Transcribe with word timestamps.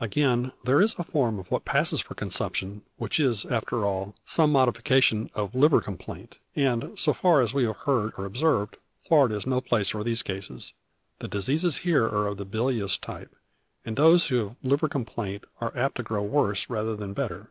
Again: 0.00 0.52
there 0.62 0.80
is 0.80 0.94
a 0.96 1.02
form 1.02 1.40
of 1.40 1.50
what 1.50 1.64
passes 1.64 2.00
for 2.00 2.14
consumption, 2.14 2.82
which 2.98 3.18
is, 3.18 3.44
after 3.44 3.84
all, 3.84 4.14
some 4.24 4.52
modification 4.52 5.28
of 5.34 5.56
liver 5.56 5.80
complaint; 5.80 6.36
and, 6.54 6.96
so 6.96 7.12
far 7.12 7.40
as 7.40 7.52
we 7.52 7.64
have 7.64 7.78
heard 7.78 8.12
or 8.16 8.24
observed, 8.24 8.76
Florida 9.08 9.34
is 9.34 9.44
no 9.44 9.60
place 9.60 9.88
for 9.90 10.04
these 10.04 10.22
cases. 10.22 10.72
The 11.18 11.26
diseases 11.26 11.78
here 11.78 12.04
are 12.04 12.28
of 12.28 12.36
the 12.36 12.44
bilious 12.44 12.96
type; 12.96 13.34
and 13.84 13.96
those 13.96 14.28
who 14.28 14.36
have 14.50 14.56
liver 14.62 14.88
complaint 14.88 15.46
are 15.60 15.76
apt 15.76 15.96
to 15.96 16.04
grow 16.04 16.22
worse 16.22 16.70
rather 16.70 16.94
than 16.94 17.12
better. 17.12 17.50